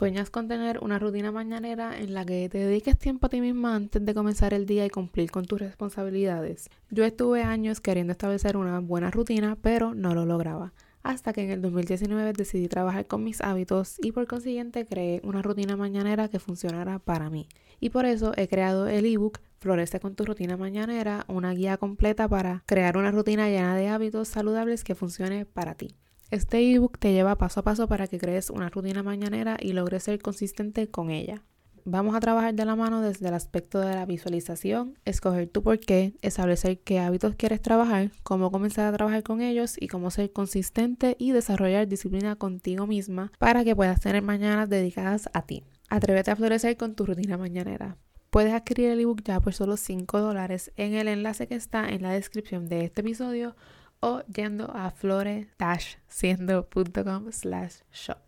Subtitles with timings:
[0.00, 3.74] Sueñas con tener una rutina mañanera en la que te dediques tiempo a ti misma
[3.74, 6.70] antes de comenzar el día y cumplir con tus responsabilidades.
[6.88, 10.72] Yo estuve años queriendo establecer una buena rutina, pero no lo lograba.
[11.02, 15.42] Hasta que en el 2019 decidí trabajar con mis hábitos y por consiguiente creé una
[15.42, 17.46] rutina mañanera que funcionara para mí.
[17.78, 22.26] Y por eso he creado el ebook Florece con tu rutina mañanera, una guía completa
[22.26, 25.94] para crear una rutina llena de hábitos saludables que funcione para ti.
[26.30, 30.04] Este ebook te lleva paso a paso para que crees una rutina mañanera y logres
[30.04, 31.42] ser consistente con ella.
[31.84, 35.80] Vamos a trabajar de la mano desde el aspecto de la visualización, escoger tu por
[35.80, 40.32] qué, establecer qué hábitos quieres trabajar, cómo comenzar a trabajar con ellos y cómo ser
[40.32, 45.64] consistente y desarrollar disciplina contigo misma para que puedas tener mañanas dedicadas a ti.
[45.88, 47.96] Atrévete a florecer con tu rutina mañanera.
[48.30, 52.02] Puedes adquirir el ebook ya por solo 5 dólares en el enlace que está en
[52.02, 53.56] la descripción de este episodio
[54.00, 58.18] o yendo a flore-siendo.com slash shop.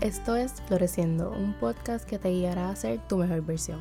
[0.00, 3.80] Esto es Floreciendo, un podcast que te guiará a ser tu mejor versión.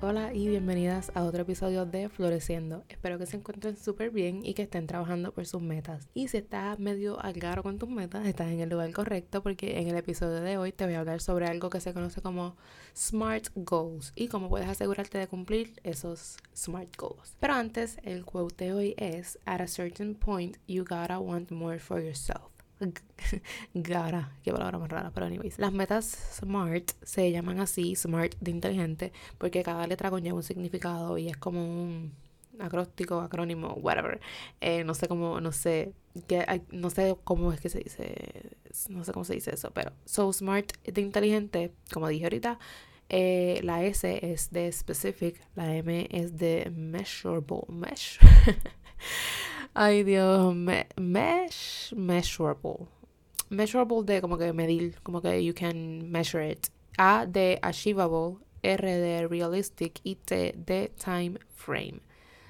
[0.00, 2.84] Hola y bienvenidas a otro episodio de Floreciendo.
[2.88, 6.08] Espero que se encuentren súper bien y que estén trabajando por sus metas.
[6.14, 9.80] Y si estás medio al garo con tus metas, estás en el lugar correcto porque
[9.80, 12.54] en el episodio de hoy te voy a hablar sobre algo que se conoce como
[12.94, 17.34] SMART Goals y cómo puedes asegurarte de cumplir esos SMART Goals.
[17.40, 21.80] Pero antes, el quote de hoy es: At a certain point, you gotta want more
[21.80, 22.57] for yourself.
[23.74, 25.58] Gara, qué palabra más rara, pero anyways.
[25.58, 26.04] Las metas
[26.40, 31.36] SMART se llaman así, SMART de inteligente, porque cada letra conlleva un significado y es
[31.36, 32.12] como un
[32.58, 34.20] acróstico, acrónimo, whatever.
[34.60, 35.92] Eh, no sé cómo, no sé,
[36.26, 38.14] que, no sé cómo es que se dice,
[38.88, 42.58] no sé cómo se dice eso, pero so SMART de inteligente, como dije ahorita,
[43.10, 48.18] eh, la S es de specific, la M es de measurable, mesh.
[49.80, 50.56] Ay, Dios,
[50.96, 52.88] mesh, measurable.
[53.48, 56.66] Measurable de como que medir, como que you can measure it.
[56.98, 62.00] A de achievable, R de realistic y T de time frame.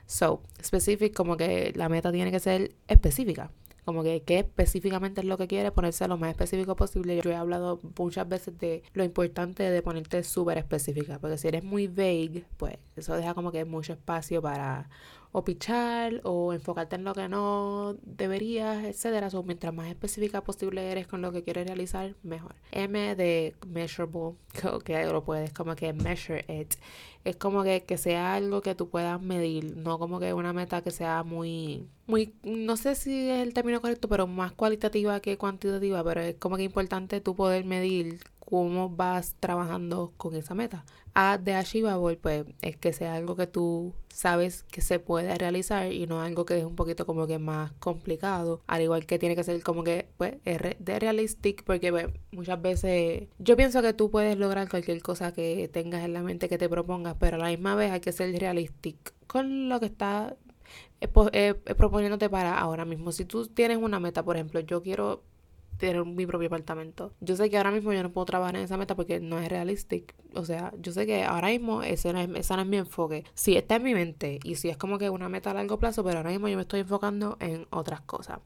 [0.07, 3.51] So, specific como que la meta tiene que ser específica.
[3.85, 7.21] Como que qué específicamente es lo que quiere, ponerse lo más específico posible.
[7.23, 11.63] Yo he hablado muchas veces de lo importante de ponerte súper específica, porque si eres
[11.63, 14.89] muy vague, pues eso deja como que mucho espacio para
[15.33, 19.29] o pichar o enfocarte en lo que no deberías, etcétera.
[19.35, 22.55] O mientras más específica posible eres con lo que quieres realizar, mejor.
[22.73, 24.37] M de measurable,
[24.85, 26.75] que lo puedes como que measure it.
[27.25, 30.83] Es como que, que sea algo que tú puedas medir, no como que una meta
[30.83, 35.37] que sea muy, muy, no sé si es el término correcto, pero más cualitativa que
[35.37, 40.83] cuantitativa, pero es como que importante tú poder medir cómo vas trabajando con esa meta.
[41.13, 45.93] A de Achievable, pues es que sea algo que tú sabes que se puede realizar
[45.93, 48.63] y no algo que es un poquito como que más complicado.
[48.67, 53.29] Al igual que tiene que ser como que, pues, de realistic, porque pues, muchas veces
[53.39, 56.71] yo pienso que tú puedes lograr cualquier cosa que tengas en la mente que te
[56.71, 60.39] propongas, pero a la misma vez hay que ser realistic con lo que está
[61.01, 63.13] eh, eh, proponiéndote para ahora mismo.
[63.13, 65.23] Si tú tienes una meta, por ejemplo, yo quiero
[65.79, 67.13] tener mi propio apartamento.
[67.21, 69.49] Yo sé que ahora mismo yo no puedo trabajar en esa meta porque no es
[69.49, 70.15] realistic.
[70.35, 73.25] O sea, yo sé que ahora mismo ese no es, ese no es mi enfoque.
[73.35, 76.05] Sí está en mi mente y sí es como que una meta a largo plazo,
[76.05, 78.41] pero ahora mismo yo me estoy enfocando en otras cosas.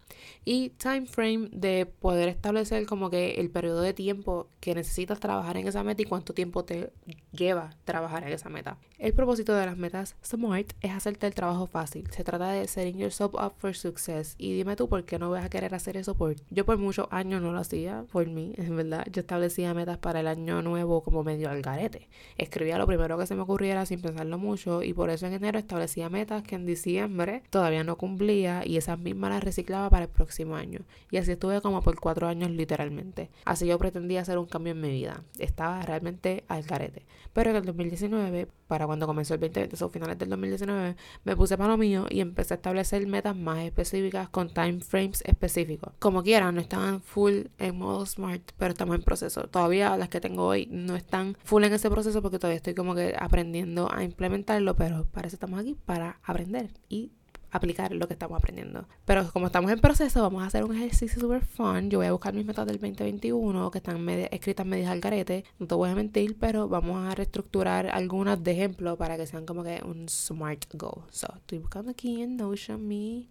[0.45, 5.57] Y time frame de poder establecer como que el periodo de tiempo que necesitas trabajar
[5.57, 6.93] en esa meta y cuánto tiempo te
[7.33, 8.79] lleva trabajar en esa meta.
[8.99, 12.09] El propósito de las metas SMART es hacerte el trabajo fácil.
[12.13, 14.37] Se trata de setting yourself up for success.
[14.39, 17.09] Y dime tú por qué no vas a querer hacer eso por yo por muchos
[17.11, 19.07] años no lo hacía por mí, en verdad.
[19.11, 22.09] Yo establecía metas para el año nuevo como medio al garete.
[22.37, 25.59] Escribía lo primero que se me ocurriera sin pensarlo mucho y por eso en enero
[25.59, 30.11] establecía metas que en diciembre todavía no cumplía y esas mismas las reciclaba para el
[30.11, 30.81] próximo año.
[31.11, 33.31] Y así estuve como por cuatro años literalmente.
[33.45, 35.23] Así yo pretendía hacer un cambio en mi vida.
[35.39, 37.05] Estaba realmente al garete.
[37.33, 41.57] Pero en el 2019, para cuando comenzó el 2020, o finales del 2019, me puse
[41.57, 45.93] para lo mío y empecé a establecer metas más específicas con time frames específicos.
[45.99, 49.43] Como quieran, no estaban full en modo smart, pero estamos en proceso.
[49.49, 52.95] Todavía las que tengo hoy no están full en ese proceso porque todavía estoy como
[52.95, 57.13] que aprendiendo a implementarlo, pero para eso estamos aquí, para aprender y
[57.51, 58.87] aplicar lo que estamos aprendiendo.
[59.05, 61.91] Pero como estamos en proceso, vamos a hacer un ejercicio super fun.
[61.91, 65.45] Yo voy a buscar mis metas del 2021 que están escritas medias al garete.
[65.59, 69.45] No te voy a mentir, pero vamos a reestructurar algunas de ejemplo para que sean
[69.45, 71.03] como que un smart goal.
[71.11, 73.29] So, estoy buscando aquí en Notion mi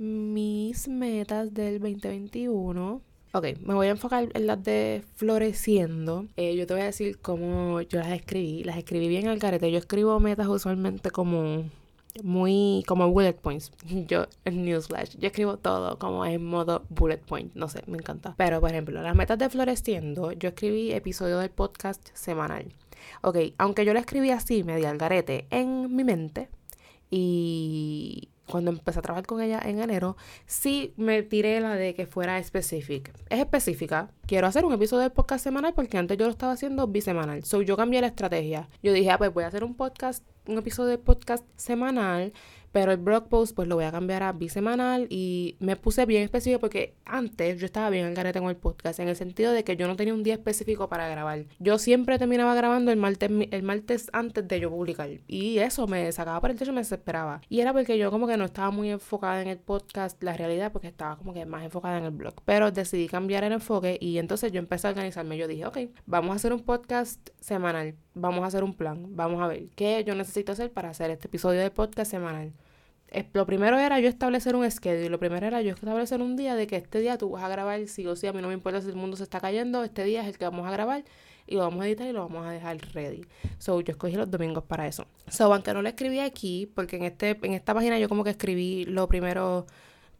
[0.00, 3.02] mis metas del 2021.
[3.32, 6.26] Ok, me voy a enfocar en las de floreciendo.
[6.36, 8.64] Eh, yo te voy a decir cómo yo las escribí.
[8.64, 9.70] Las escribí bien al carete.
[9.70, 11.64] Yo escribo metas usualmente como
[12.22, 13.72] muy como bullet points.
[14.08, 17.54] Yo, en Newsflash, yo escribo todo como en modo bullet point.
[17.54, 18.34] No sé, me encanta.
[18.38, 22.72] Pero, por ejemplo, las metas de Floreciendo, yo escribí episodio del podcast semanal.
[23.22, 26.48] Ok, aunque yo lo escribí así, medio al garete, en mi mente.
[27.10, 30.16] Y cuando empecé a trabajar con ella en enero,
[30.46, 33.12] sí me tiré la de que fuera específica.
[33.28, 34.10] Es específica.
[34.26, 37.44] Quiero hacer un episodio del podcast semanal porque antes yo lo estaba haciendo bisemanal.
[37.44, 38.68] So yo cambié la estrategia.
[38.82, 42.32] Yo dije, ah, pues voy a hacer un podcast, un episodio de podcast semanal
[42.72, 46.22] pero el blog post pues lo voy a cambiar a bisemanal y me puse bien
[46.22, 49.64] específico porque antes yo estaba bien al garete con el podcast en el sentido de
[49.64, 51.46] que yo no tenía un día específico para grabar.
[51.58, 56.10] Yo siempre terminaba grabando el martes, el martes antes de yo publicar y eso me
[56.12, 57.40] sacaba por el techo y me desesperaba.
[57.48, 60.72] Y era porque yo como que no estaba muy enfocada en el podcast, la realidad,
[60.72, 62.34] porque estaba como que más enfocada en el blog.
[62.44, 65.36] Pero decidí cambiar el enfoque y entonces yo empecé a organizarme.
[65.36, 69.42] Yo dije, ok, vamos a hacer un podcast semanal, vamos a hacer un plan, vamos
[69.42, 72.52] a ver qué yo necesito hacer para hacer este episodio de podcast semanal
[73.32, 76.66] lo primero era yo establecer un schedule, lo primero era yo establecer un día de
[76.66, 78.80] que este día tú vas a grabar, sí o sí, a mí no me importa
[78.80, 81.04] si el mundo se está cayendo, este día es el que vamos a grabar
[81.46, 83.22] y lo vamos a editar y lo vamos a dejar ready.
[83.58, 85.06] So, yo escogí los domingos para eso.
[85.28, 88.30] So, aunque no lo escribí aquí, porque en este en esta página yo como que
[88.30, 89.66] escribí lo primero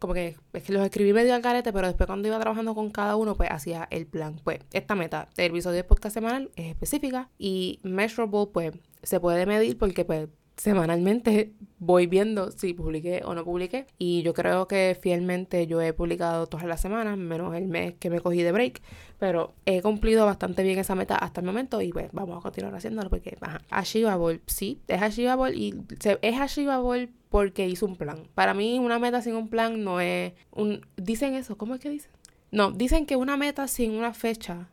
[0.01, 2.89] como que es que los escribí medio al carete, pero después cuando iba trabajando con
[2.89, 4.41] cada uno, pues hacía el plan.
[4.43, 8.71] Pues esta meta del episodio de podcast semanal es específica y measurable, pues
[9.03, 10.27] se puede medir porque pues
[10.57, 13.87] semanalmente voy viendo si publiqué o no publiqué.
[13.97, 18.09] Y yo creo que fielmente yo he publicado todas las semanas, menos el mes que
[18.09, 18.81] me cogí de break.
[19.19, 22.75] Pero he cumplido bastante bien esa meta hasta el momento y pues vamos a continuar
[22.75, 25.73] haciéndolo porque, ajá, achievable, sí, es achievable y
[26.21, 28.27] es achievable porque hizo un plan.
[28.35, 30.85] Para mí una meta sin un plan no es un...
[30.97, 32.11] Dicen eso, ¿cómo es que dicen?
[32.51, 34.67] No, dicen que una meta sin una fecha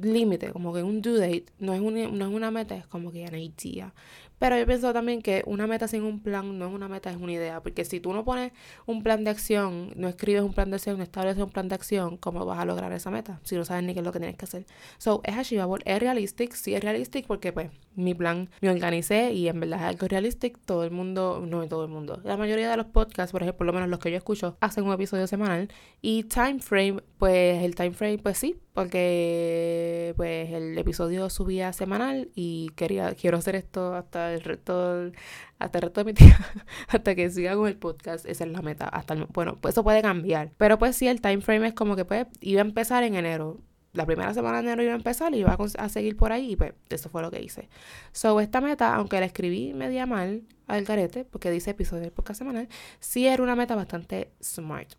[0.00, 3.26] límite, como que un due date, no es, no es una meta, es como que
[3.26, 3.92] una idea.
[4.42, 7.16] Pero yo pienso también que una meta sin un plan no es una meta, es
[7.16, 7.62] una idea.
[7.62, 8.50] Porque si tú no pones
[8.86, 11.76] un plan de acción, no escribes un plan de acción, no estableces un plan de
[11.76, 13.38] acción, ¿cómo vas a lograr esa meta?
[13.44, 14.66] Si no sabes ni qué es lo que tienes que hacer.
[14.98, 19.46] So, es achievable, es realistic, sí es realistic porque pues mi plan me organicé y
[19.46, 20.58] en verdad es algo realistic.
[20.64, 23.66] Todo el mundo, no todo el mundo, la mayoría de los podcasts, por ejemplo, por
[23.68, 25.68] lo menos los que yo escucho, hacen un episodio semanal.
[26.00, 32.30] Y time frame, pues el time frame, pues sí, porque pues el episodio subía semanal
[32.34, 35.12] y quería, quiero hacer esto hasta el resto,
[35.58, 36.38] hasta el resto de mi día,
[36.88, 38.88] hasta que siga con el podcast, esa es la meta.
[38.88, 40.52] Hasta bueno, pues eso puede cambiar.
[40.56, 43.60] Pero pues sí, el time frame es como que pues iba a empezar en enero.
[43.92, 46.56] La primera semana de enero iba a empezar y iba a, seguir por ahí y
[46.56, 47.68] pues eso fue lo que hice.
[48.12, 52.38] So, esta meta, aunque la escribí media mal al carete, porque dice episodio del podcast
[52.38, 52.68] semanal,
[53.00, 54.94] sí era una meta bastante smart.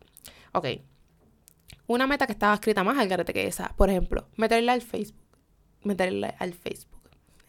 [0.52, 0.93] Ok.
[1.88, 3.74] Una meta que estaba escrita más al carete que esa.
[3.76, 5.20] Por ejemplo, meterla al Facebook.
[5.84, 6.94] Meterla al Facebook.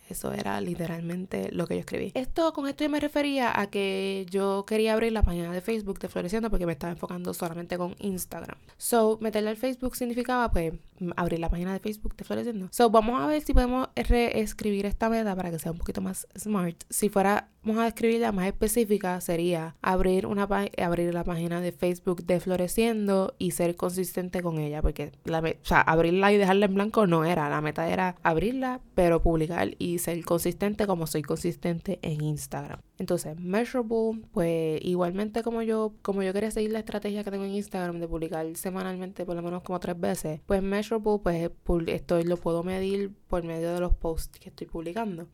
[0.08, 2.12] Eso era literalmente lo que yo escribí.
[2.14, 5.98] Esto, con esto yo me refería a que yo quería abrir la página de Facebook
[5.98, 8.58] de Floreciendo porque me estaba enfocando solamente con Instagram.
[8.76, 10.74] So, meterle al Facebook significaba pues
[11.16, 12.68] abrir la página de Facebook de Floreciendo.
[12.70, 16.26] So, vamos a ver si podemos reescribir esta meta para que sea un poquito más
[16.36, 16.84] smart.
[16.90, 20.46] Si fuera vamos a escribirla más específica sería abrir una
[20.78, 25.66] abrir la página de Facebook de Floreciendo y ser consistente con ella porque la o
[25.66, 29.98] sea, abrirla y dejarla en blanco no era la meta era abrirla pero publicar y
[29.98, 36.32] ser consistente como soy consistente en Instagram entonces measurable pues igualmente como yo como yo
[36.32, 39.80] quería seguir la estrategia que tengo en Instagram de publicar semanalmente por lo menos como
[39.80, 40.83] tres veces pues measurable
[41.22, 41.50] pues
[41.86, 45.28] estoy lo puedo medir por medio de los posts que estoy publicando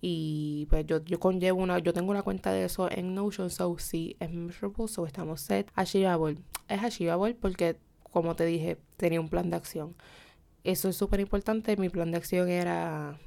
[0.00, 3.76] y pues yo, yo conllevo una, yo tengo una cuenta de eso en Notion, so
[3.78, 5.70] sí, es measurable, so estamos set.
[5.74, 6.38] Achievable,
[6.68, 9.96] es achievable porque, como te dije, tenía un plan de acción.
[10.64, 13.18] Eso es súper importante, mi plan de acción era,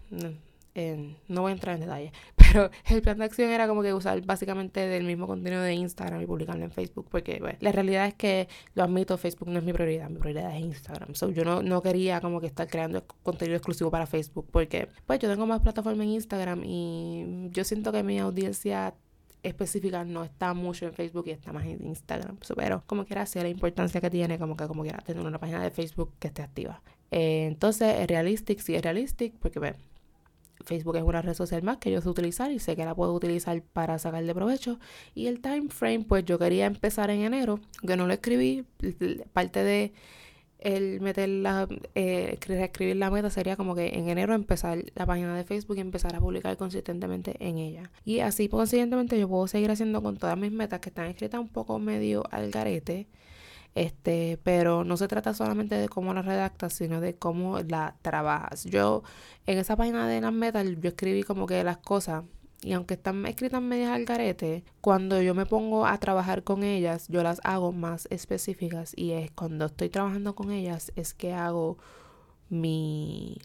[0.76, 4.22] no voy a entrar en detalle, pero el plan de acción era como que usar
[4.22, 8.48] básicamente del mismo contenido de Instagram y publicarlo en Facebook, porque la realidad es que,
[8.76, 11.16] lo admito, Facebook no es mi prioridad, mi prioridad es Instagram.
[11.16, 15.30] So, yo no, quería como que estar creando contenido exclusivo para Facebook, porque pues yo
[15.30, 18.94] tengo más plataformas en Instagram y yo siento que mi audiencia
[19.44, 22.38] específica no está mucho en Facebook y está más en Instagram.
[22.56, 25.64] Pero como quiera sea la importancia que tiene, como que como quiera tener una página
[25.64, 26.82] de Facebook que esté activa.
[27.12, 29.76] Eh, entonces, es realistic, sí es realistic, porque ve,
[30.66, 33.13] Facebook es una red social más que yo sé utilizar y sé que la puedo
[33.13, 34.80] utilizar para sacarle provecho.
[35.16, 38.66] Y el time frame, pues yo quería empezar en enero, que no lo escribí.
[39.34, 39.94] Parte de
[40.60, 45.36] el meter la, eh, escribir la meta sería como que en enero empezar la página
[45.36, 47.92] de Facebook y empezar a publicar consistentemente en ella.
[48.04, 51.48] Y así conscientemente yo puedo seguir haciendo con todas mis metas que están escritas un
[51.48, 53.08] poco medio al garete
[53.76, 58.66] este, pero no se trata solamente de cómo la redactas, sino de cómo la trabajas.
[58.66, 59.04] Yo
[59.46, 62.24] en esa página de las metas yo escribí como que las cosas
[62.62, 67.08] y aunque están escritas medias al garete, cuando yo me pongo a trabajar con ellas,
[67.08, 71.78] yo las hago más específicas y es cuando estoy trabajando con ellas es que hago
[72.50, 73.38] mi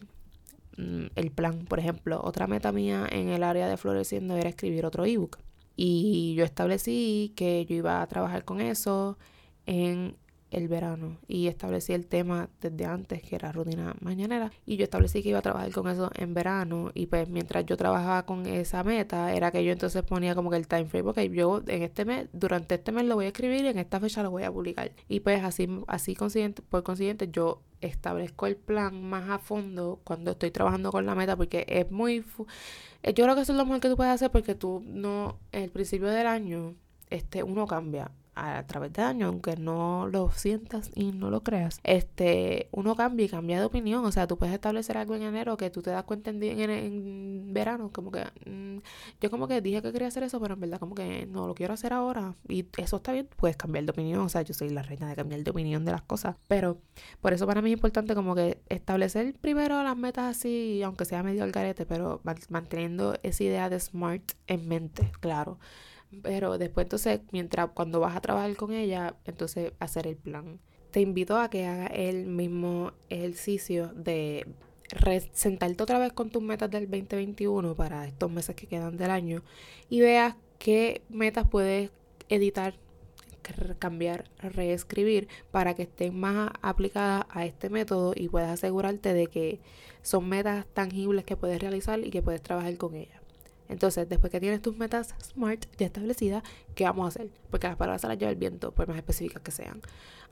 [0.77, 4.85] mm, el plan, por ejemplo, otra meta mía en el área de floreciendo era escribir
[4.85, 5.37] otro ebook
[5.77, 9.17] y yo establecí que yo iba a trabajar con eso
[9.65, 10.15] en
[10.55, 11.17] el verano.
[11.27, 14.51] Y establecí el tema desde antes que era rutina mañanera.
[14.65, 16.91] Y yo establecí que iba a trabajar con eso en verano.
[16.93, 20.57] Y pues mientras yo trabajaba con esa meta era que yo entonces ponía como que
[20.57, 21.09] el time frame.
[21.09, 23.99] Ok yo en este mes durante este mes lo voy a escribir y en esta
[23.99, 24.91] fecha lo voy a publicar.
[25.09, 30.31] Y pues así así consiguiente por consiguiente yo establezco el plan más a fondo cuando
[30.31, 32.23] estoy trabajando con la meta porque es muy
[33.03, 35.63] yo creo que eso es lo mejor que tú puedes hacer porque tú no en
[35.63, 36.75] el principio del año
[37.09, 41.79] este uno cambia a través de años, aunque no lo sientas y no lo creas,
[41.83, 44.05] este, uno cambia y cambia de opinión.
[44.05, 47.53] O sea, tú puedes establecer algo en enero que tú te das cuenta en, en,
[47.53, 48.79] verano, como que mm,
[49.21, 51.55] yo como que dije que quería hacer eso, pero en verdad como que no lo
[51.55, 52.35] quiero hacer ahora.
[52.47, 54.19] Y eso está bien, puedes cambiar de opinión.
[54.21, 56.35] O sea, yo soy la reina de cambiar de opinión de las cosas.
[56.47, 56.77] Pero
[57.21, 61.23] por eso para mí es importante como que establecer primero las metas así, aunque sea
[61.23, 65.57] medio al garete, pero manteniendo esa idea de smart en mente, claro.
[66.21, 70.59] Pero después entonces, mientras cuando vas a trabajar con ella, entonces hacer el plan.
[70.91, 74.45] Te invito a que hagas el mismo ejercicio de
[75.33, 79.43] sentarte otra vez con tus metas del 2021 para estos meses que quedan del año
[79.89, 81.91] y veas qué metas puedes
[82.29, 82.75] editar,
[83.79, 89.59] cambiar, reescribir para que estén más aplicadas a este método y puedas asegurarte de que
[90.01, 93.14] son metas tangibles que puedes realizar y que puedes trabajar con ellas.
[93.67, 96.43] Entonces, después que tienes tus metas SMART ya establecidas,
[96.75, 97.29] ¿qué vamos a hacer?
[97.49, 99.81] Porque las palabras se las lleva el viento, por más específicas que sean.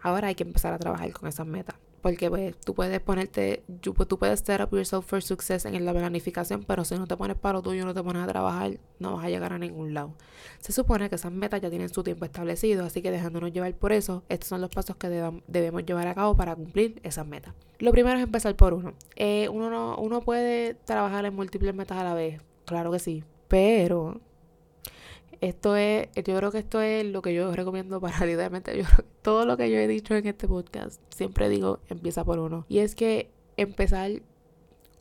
[0.01, 1.75] Ahora hay que empezar a trabajar con esas metas.
[2.03, 3.63] Porque pues, tú puedes ponerte,
[3.95, 7.15] pues, tú puedes set up yourself for success en la planificación, pero si no te
[7.15, 9.93] pones para lo tuyo, no te pones a trabajar, no vas a llegar a ningún
[9.93, 10.13] lado.
[10.59, 13.93] Se supone que esas metas ya tienen su tiempo establecido, así que dejándonos llevar por
[13.93, 15.07] eso, estos son los pasos que
[15.47, 17.53] debemos llevar a cabo para cumplir esas metas.
[17.79, 18.95] Lo primero es empezar por uno.
[19.15, 23.23] Eh, uno, no, uno puede trabajar en múltiples metas a la vez Claro que sí.
[23.47, 24.21] Pero
[25.41, 28.85] esto es, yo creo que esto es lo que yo recomiendo para literalmente yo,
[29.21, 32.65] todo lo que yo he dicho en este podcast, siempre digo, empieza por uno.
[32.69, 34.21] Y es que empezar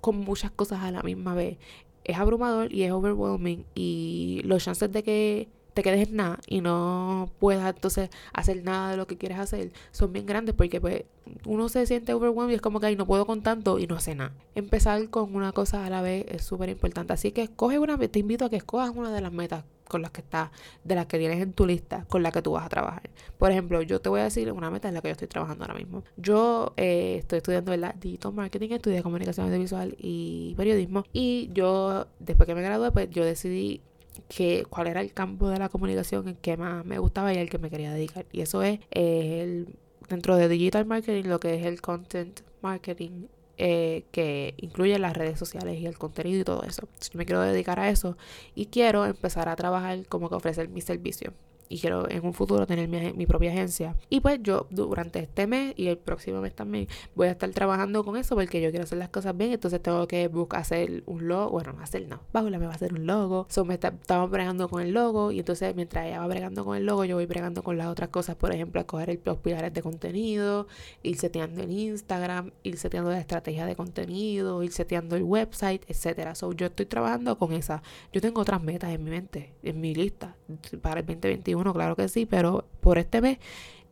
[0.01, 1.59] con muchas cosas a la misma vez
[2.05, 6.61] es abrumador y es overwhelming y los chances de que te quedes en nada y
[6.61, 11.05] no puedas entonces hacer nada de lo que quieres hacer son bien grandes porque pues
[11.47, 13.97] uno se siente overwhelmed y es como que ahí no puedo con tanto y no
[13.97, 14.33] hace nada.
[14.55, 17.13] Empezar con una cosa a la vez es súper importante.
[17.13, 20.11] Así que escoge una, te invito a que escojas una de las metas con las
[20.11, 20.51] que estás,
[20.83, 23.11] de las que tienes en tu lista, con la que tú vas a trabajar.
[23.39, 25.65] Por ejemplo, yo te voy a decir una meta en la que yo estoy trabajando
[25.65, 26.03] ahora mismo.
[26.17, 31.05] Yo eh, estoy estudiando el Digital Marketing, estudié comunicación audiovisual y periodismo.
[31.13, 33.83] Y yo, después que me gradué, pues yo decidí
[34.29, 37.51] que cuál era el campo de la comunicación en que más me gustaba y el
[37.51, 38.27] que me quería dedicar.
[38.33, 39.69] Y eso es el,
[40.09, 43.27] dentro de digital marketing, lo que es el content marketing,
[43.59, 46.89] eh, que incluye las redes sociales y el contenido y todo eso.
[47.01, 48.17] Yo me quiero dedicar a eso
[48.55, 51.33] y quiero empezar a trabajar como que ofrecer mi servicio
[51.69, 53.97] y quiero en un futuro tener mi, propia agencia.
[54.11, 58.05] Y pues yo durante este mes y el próximo mes también voy a estar trabajando
[58.05, 59.53] con eso porque yo quiero hacer las cosas bien.
[59.53, 61.51] Entonces tengo que buscar hacer un logo.
[61.51, 62.21] Bueno, hacer no.
[62.31, 63.47] Paula me va a hacer un logo.
[63.49, 66.85] So, me estamos bregando con el logo y entonces mientras ella va bregando con el
[66.85, 68.37] logo, yo voy bregando con las otras cosas.
[68.37, 70.67] Por ejemplo, escoger el, los pilares de contenido,
[71.03, 76.35] ir seteando en Instagram, ir seteando la estrategia de contenido, ir seteando el website, etcétera.
[76.35, 77.83] So, yo estoy trabajando con esa.
[78.13, 80.37] Yo tengo otras metas en mi mente, en mi lista
[80.83, 83.39] para el 2021 claro que sí, pero por este mes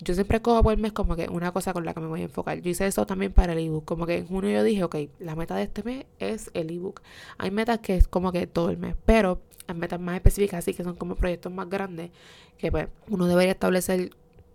[0.03, 2.25] yo siempre cojo por mes como que una cosa con la que me voy a
[2.25, 2.61] enfocar.
[2.61, 3.85] Yo hice eso también para el ebook.
[3.85, 7.03] Como que en junio yo dije, ok, la meta de este mes es el ebook.
[7.39, 10.75] Hay metas que es como que todo el mes, pero hay metas más específicas, así
[10.75, 12.11] que son como proyectos más grandes,
[12.59, 14.11] que pues uno debería establecer,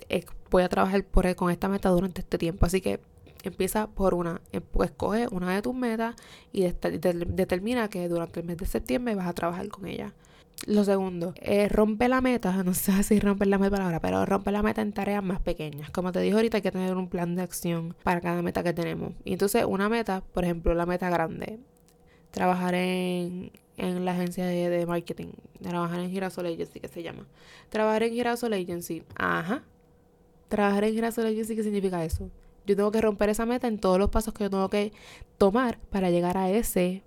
[0.09, 2.65] eh, voy a trabajar por con esta meta durante este tiempo.
[2.65, 2.99] Así que
[3.43, 6.15] empieza por una, pues escoge una de tus metas
[6.51, 10.13] y determina que durante el mes de septiembre vas a trabajar con ella.
[10.65, 14.51] Lo segundo, eh, rompe la meta, no sé si romper la meta ahora, pero rompe
[14.51, 15.91] la meta en tareas más pequeñas.
[15.91, 18.73] Como te dije ahorita, hay que tener un plan de acción para cada meta que
[18.73, 19.13] tenemos.
[19.23, 21.59] Y entonces, una meta, por ejemplo, la meta grande,
[22.31, 27.27] trabajar en, en la agencia de, marketing, trabajar en Girasol Agency, que se llama.
[27.69, 29.63] Trabajar en Girasol Agency, ajá.
[30.47, 32.29] Trabajar en Girasol Agency, ¿qué significa eso?
[32.65, 34.91] Yo tengo que romper esa meta en todos los pasos que yo tengo que
[35.37, 37.03] tomar para llegar a ese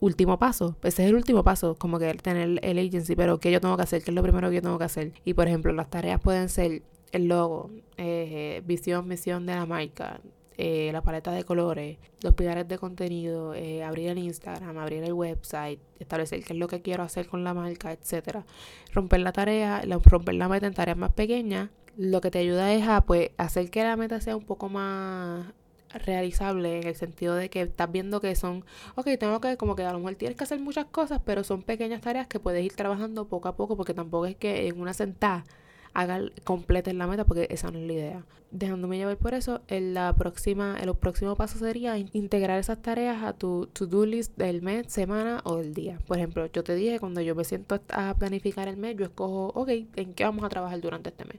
[0.00, 0.76] último paso.
[0.82, 3.82] Ese es el último paso, como que tener el agency, pero ¿qué yo tengo que
[3.82, 4.02] hacer?
[4.02, 5.12] ¿Qué es lo primero que yo tengo que hacer?
[5.24, 10.20] Y por ejemplo, las tareas pueden ser el logo, eh, visión, misión de la marca,
[10.56, 15.12] eh, la paleta de colores, los pilares de contenido, eh, abrir el Instagram, abrir el
[15.12, 18.44] website, establecer qué es lo que quiero hacer con la marca, etcétera.
[18.92, 22.86] Romper la tarea, romper la meta en tareas más pequeñas, lo que te ayuda es
[22.86, 25.52] a pues hacer que la meta sea un poco más
[25.92, 29.84] realizable en el sentido de que estás viendo que son, ok, tengo que, como que
[29.84, 32.74] a lo mejor tienes que hacer muchas cosas, pero son pequeñas tareas que puedes ir
[32.74, 35.44] trabajando poco a poco, porque tampoco es que en una sentada
[35.92, 38.24] haga completa la meta, porque esa no es la idea.
[38.52, 43.32] Dejándome llevar por eso, en la próxima, el próximo paso sería integrar esas tareas a
[43.32, 45.98] tu to-do list del mes, semana o del día.
[46.06, 49.52] Por ejemplo, yo te dije, cuando yo me siento a planificar el mes, yo escojo,
[49.54, 51.38] ok, ¿en qué vamos a trabajar durante este mes?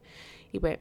[0.54, 0.80] Y pues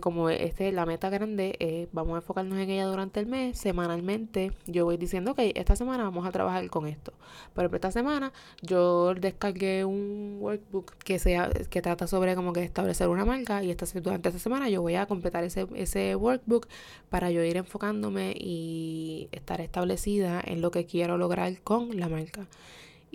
[0.00, 4.52] como este, la meta grande, eh, vamos a enfocarnos en ella durante el mes, semanalmente
[4.66, 7.12] yo voy diciendo, ok, esta semana vamos a trabajar con esto.
[7.54, 12.62] Por ejemplo, esta semana yo descargué un workbook que sea que trata sobre como que
[12.62, 16.68] establecer una marca y esta, durante esta semana yo voy a completar ese, ese workbook
[17.10, 22.46] para yo ir enfocándome y estar establecida en lo que quiero lograr con la marca.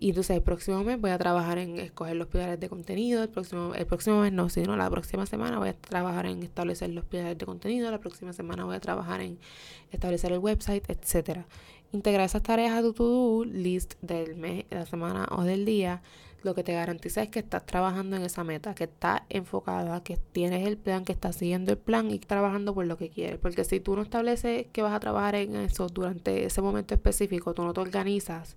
[0.02, 3.22] Y entonces el próximo mes voy a trabajar en escoger los pilares de contenido.
[3.22, 6.90] El próximo, el próximo mes no, sino la próxima semana voy a trabajar en establecer
[6.92, 7.92] los pilares de contenido.
[7.92, 9.40] La próxima semana voy a trabajar en
[9.92, 11.46] establecer el website, etcétera.
[11.92, 16.02] Integrar esas tareas a tu to-do list del mes, de la semana o del día.
[16.44, 20.16] Lo que te garantiza es que estás trabajando en esa meta, que estás enfocada, que
[20.32, 23.38] tienes el plan, que estás siguiendo el plan y trabajando por lo que quieres.
[23.38, 27.54] Porque si tú no estableces que vas a trabajar en eso durante ese momento específico,
[27.54, 28.56] tú no te organizas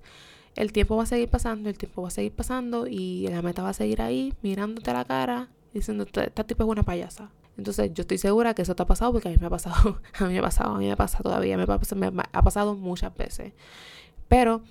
[0.56, 3.62] el tiempo va a seguir pasando, el tiempo va a seguir pasando y la meta
[3.62, 7.30] va a seguir ahí mirándote a la cara diciendo, esta tipo es una payasa.
[7.56, 10.00] Entonces yo estoy segura que eso te ha pasado porque a mí me ha pasado,
[10.18, 13.14] a mí me ha pasado, a mí me pasa todavía, me, me ha pasado muchas
[13.16, 13.52] veces.
[14.28, 14.62] Pero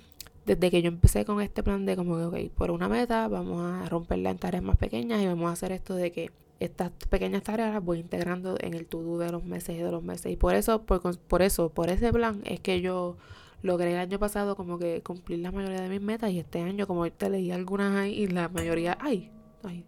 [0.44, 3.62] desde que yo empecé con este plan de como que, ok, por una meta vamos
[3.62, 7.42] a romperla en tareas más pequeñas y vamos a hacer esto de que estas pequeñas
[7.42, 10.32] tareas las voy integrando en el to-do de los meses y de los meses.
[10.32, 13.16] Y por eso, por, por eso, por ese plan es que yo
[13.62, 16.86] logré el año pasado como que cumplir la mayoría de mis metas y este año
[16.86, 19.30] como te leí algunas ahí y la mayoría, ay,
[19.62, 19.84] ay,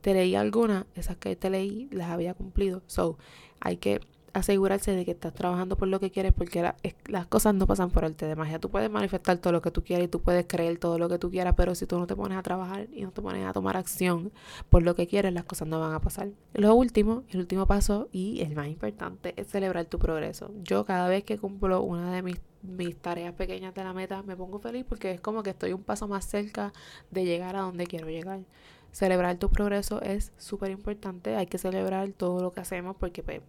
[0.00, 2.82] te leí algunas, esas que te leí las había cumplido.
[2.86, 3.18] So,
[3.60, 4.00] hay que
[4.34, 6.72] asegurarse de que estás trabajando por lo que quieres porque
[7.06, 8.58] las cosas no pasan por arte de magia.
[8.58, 11.18] Tú puedes manifestar todo lo que tú quieras y tú puedes creer todo lo que
[11.18, 13.52] tú quieras, pero si tú no te pones a trabajar y no te pones a
[13.52, 14.32] tomar acción
[14.68, 16.28] por lo que quieres, las cosas no van a pasar.
[16.52, 20.50] Lo último, el último paso y el más importante es celebrar tu progreso.
[20.62, 24.36] Yo cada vez que cumplo una de mis mis tareas pequeñas de la meta, me
[24.36, 26.72] pongo feliz porque es como que estoy un paso más cerca
[27.10, 28.40] de llegar a donde quiero llegar.
[28.90, 33.42] Celebrar tu progreso es súper importante, hay que celebrar todo lo que hacemos porque pues,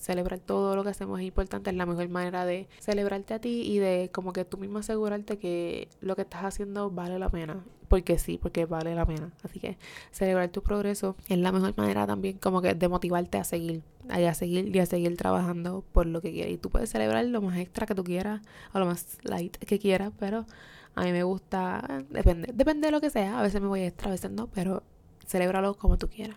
[0.00, 3.62] celebrar todo lo que hacemos es importante, es la mejor manera de celebrarte a ti
[3.62, 7.62] y de como que tú mismo asegurarte que lo que estás haciendo vale la pena.
[7.88, 9.32] Porque sí, porque vale la pena.
[9.42, 9.76] Así que
[10.10, 14.34] celebrar tu progreso es la mejor manera también como que de motivarte a seguir, a
[14.34, 16.52] seguir y a seguir trabajando por lo que quieras.
[16.52, 18.40] Y tú puedes celebrar lo más extra que tú quieras
[18.72, 20.46] o lo más light que quieras, pero
[20.94, 23.38] a mí me gusta, depende, depende de lo que sea.
[23.38, 24.82] A veces me voy extra, a veces no, pero
[25.26, 26.36] celébralo como tú quieras.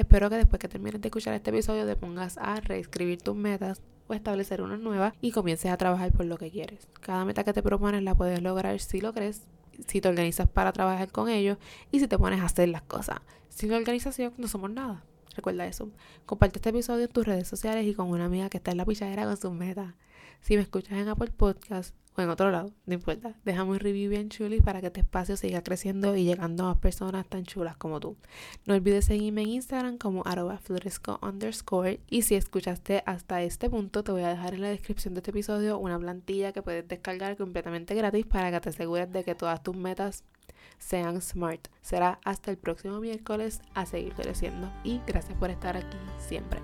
[0.00, 3.82] Espero que después que termines de escuchar este episodio te pongas a reescribir tus metas
[4.08, 6.88] o establecer unas nuevas y comiences a trabajar por lo que quieres.
[7.02, 9.42] Cada meta que te propones la puedes lograr si lo crees,
[9.88, 11.58] si te organizas para trabajar con ellos
[11.90, 13.18] y si te pones a hacer las cosas.
[13.50, 15.04] Sin organización no somos nada.
[15.36, 15.90] Recuerda eso.
[16.24, 18.86] Comparte este episodio en tus redes sociales y con una amiga que está en la
[18.86, 19.92] pichadera con sus metas.
[20.40, 23.34] Si me escuchas en Apple Podcast o en otro lado, no importa.
[23.44, 26.78] Déjame un review bien chulis para que este espacio siga creciendo y llegando a más
[26.78, 28.16] personas tan chulas como tú.
[28.66, 30.58] No olvides seguirme en Instagram como arroba
[31.22, 32.00] underscore.
[32.08, 35.30] Y si escuchaste hasta este punto, te voy a dejar en la descripción de este
[35.30, 39.62] episodio una plantilla que puedes descargar completamente gratis para que te asegures de que todas
[39.62, 40.24] tus metas
[40.78, 41.68] sean smart.
[41.82, 46.60] Será hasta el próximo miércoles a seguir creciendo y gracias por estar aquí siempre.